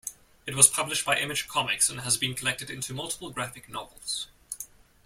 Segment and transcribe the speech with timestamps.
[0.47, 4.29] It was published by Image Comics and has been collected into multiple graphic novels.